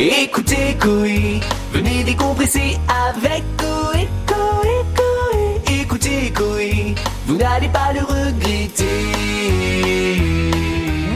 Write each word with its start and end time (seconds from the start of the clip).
Écoutez 0.00 0.76
Coé, 0.80 1.40
venez 1.72 2.04
décompresser 2.04 2.78
avec 3.08 3.42
Coé, 3.56 4.08
Coé, 4.28 4.84
Coé. 4.94 5.80
Écoutez 5.80 6.32
Coé, 6.32 6.94
vous 7.26 7.36
n'allez 7.36 7.68
pas 7.68 7.92
le 7.92 8.02
regretter. 8.04 8.84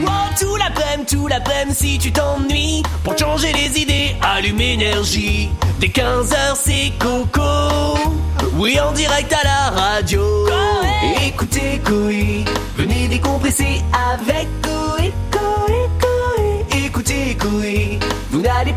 Oh, 0.05 0.09
tout 0.37 0.57
l'après-midi, 0.57 1.15
tout 1.15 1.27
l'après-midi, 1.27 1.77
si 1.77 1.97
tu 1.97 2.11
t'ennuies, 2.11 2.83
pour 3.05 3.17
changer 3.17 3.53
les 3.53 3.79
idées, 3.79 4.17
allume 4.21 4.59
énergie. 4.59 5.49
Dès 5.79 5.87
15h, 5.87 6.57
c'est 6.61 6.91
Coco. 6.99 7.41
Oui, 8.57 8.77
en 8.81 8.91
direct 8.91 9.31
à 9.31 9.43
la 9.45 9.81
radio. 9.81 10.21
Écoutez 11.25 11.79
Coé, 11.85 12.43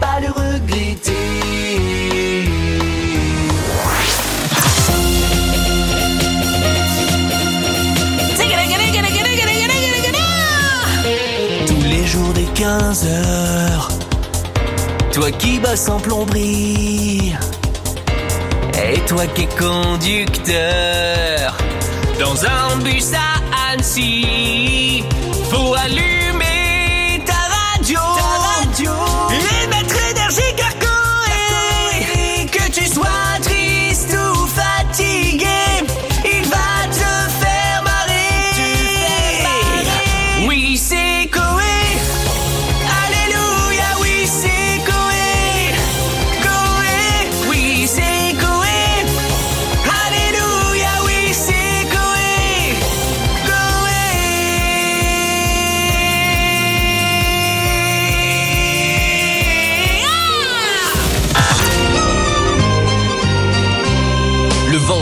pas 0.00 0.20
le 0.20 0.28
regretter. 0.28 1.12
Tous 11.66 11.82
les 11.82 12.06
jours 12.06 12.32
des 12.32 12.45
15 12.55 13.06
heures, 13.06 13.88
toi 15.12 15.30
qui 15.32 15.59
bosses 15.59 15.88
en 15.88 15.98
plomberie, 15.98 17.34
et 18.84 18.98
toi 19.06 19.27
qui 19.27 19.42
es 19.42 19.48
conducteur, 19.58 21.56
dans 22.19 22.44
un 22.44 22.77
bus 22.83 23.12
à 23.12 23.72
Annecy, 23.72 25.05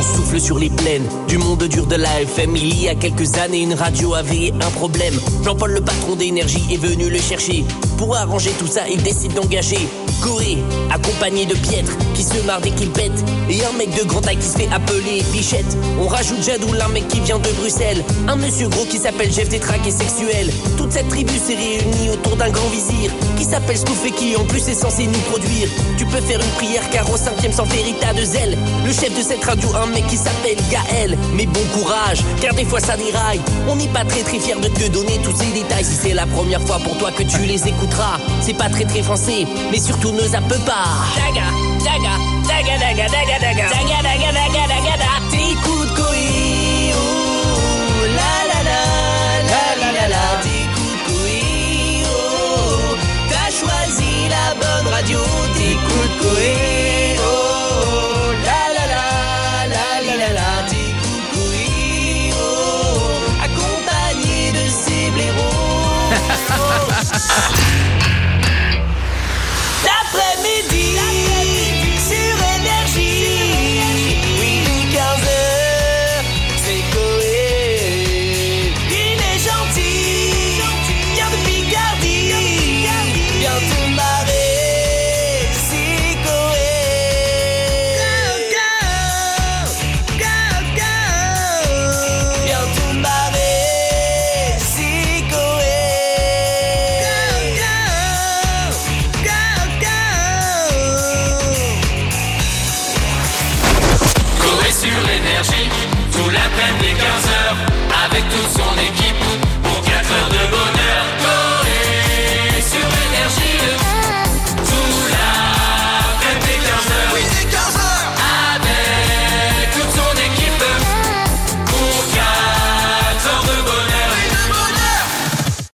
souffle 0.05 0.41
sur 0.41 0.59
les 0.59 0.71
plaines 0.71 1.07
du 1.29 1.39
monde 1.39 1.65
dur 1.65 1.87
de 1.87 1.97
la 1.97 2.23
FM. 2.23 2.57
Il 2.57 2.81
y 2.81 2.89
a 2.89 2.95
quelques 2.95 3.35
années, 3.39 3.63
une 3.63 3.75
radio 3.75 4.15
avait 4.15 4.53
un 4.61 4.71
problème. 4.71 5.15
Jean-Paul, 5.45 5.73
le 5.73 5.81
patron 5.81 6.15
d'énergie, 6.17 6.63
est 6.71 6.77
venu 6.77 7.09
le 7.09 7.19
chercher. 7.19 7.65
Pour 7.99 8.17
arranger 8.17 8.51
tout 8.59 8.67
ça, 8.67 8.83
il 8.89 9.03
décide 9.03 9.35
d'engager 9.35 9.89
Corée, 10.23 10.59
accompagné 10.91 11.45
de 11.47 11.55
Pietre, 11.55 11.93
qui 12.15 12.23
se 12.23 12.41
marre 12.47 12.61
dès 12.61 12.71
qu'il 12.71 12.91
pète. 12.91 13.13
Et 13.49 13.65
un 13.65 13.73
mec 13.77 13.95
de 13.95 14.05
grande 14.05 14.25
taille 14.25 14.37
qui 14.37 14.47
se 14.47 14.57
fait 14.57 14.69
appeler 14.73 15.23
Bichette. 15.33 15.77
On 16.01 16.07
rajoute 16.07 16.43
Jadoul, 16.43 16.81
un 16.81 16.89
mec 16.89 17.09
qui 17.09 17.21
vient 17.21 17.39
de 17.39 17.51
Bruxelles. 17.61 18.03
Un 18.29 18.37
monsieur 18.37 18.69
gros 18.69 18.85
qui 18.85 18.99
s'appelle 18.99 19.33
Jeff 19.33 19.49
Détraqué 19.49 19.91
sexuel. 19.91 20.51
Toute 20.77 20.93
cette 20.93 21.09
tribu 21.09 21.33
s'est 21.35 21.57
réunie 21.57 22.11
autour 22.13 22.37
d'un 22.37 22.51
grand 22.51 22.69
vizir 22.69 23.11
qui 23.37 23.45
s'appelle 23.45 23.77
Stouff 23.77 24.05
et 24.07 24.13
qui 24.13 24.37
en 24.37 24.45
plus 24.45 24.67
est 24.69 24.75
censé 24.75 25.07
nous 25.07 25.19
produire. 25.31 25.69
Tu 25.99 26.07
peux 26.07 26.21
faire 26.21 26.41
une 26.41 26.53
prière 26.57 26.89
car 26.91 27.11
au 27.13 27.17
cinquième 27.17 27.53
sans 27.53 27.64
vérita 27.64 28.13
de 28.14 28.25
zèle. 28.25 28.57
Le 28.87 28.93
chef 28.93 29.17
de 29.17 29.23
cette 29.23 29.45
radio, 29.45 29.69
un 29.77 29.94
mec 29.95 30.07
qui 30.09 30.17
s'appelle 30.17 30.59
Gaël. 30.71 31.17
Mais 31.35 31.47
bon 31.47 31.65
courage, 31.73 32.19
car 32.41 32.53
des 32.55 32.65
fois 32.65 32.81
ça 32.81 32.97
déraille. 32.97 33.41
On 33.69 33.77
n'est 33.77 33.89
pas 33.89 34.05
très 34.05 34.23
très 34.23 34.39
fiers 34.39 34.61
de 34.61 34.69
te 34.69 34.89
donner 34.91 35.19
tous 35.23 35.37
ces 35.37 35.51
détails. 35.53 35.85
Si 35.85 35.95
c'est 35.95 36.15
la 36.15 36.27
première 36.27 36.61
fois 36.63 36.79
pour 36.79 36.97
toi 36.99 37.11
que 37.13 37.23
tu 37.23 37.39
les 37.47 37.67
écouteras, 37.67 38.19
c'est 38.41 38.57
pas 38.57 38.69
très 38.69 38.85
très 38.85 39.03
français, 39.03 39.47
mais 39.71 39.79
surtout 39.79 40.13
ne 40.13 40.21
zappe 40.23 40.49
pas. 40.67 40.89
Daga, 41.17 41.49
daga, 41.85 42.15
daga, 42.49 42.75
daga, 42.79 43.07
daga, 43.09 43.37
daga, 43.41 43.67
daga, 43.73 43.99
daga, 44.03 44.31
daga, 44.33 44.63
daga, 44.73 44.95
daga. 44.99 45.15
T'écoutes 45.31 45.95
Koé, 45.97 46.14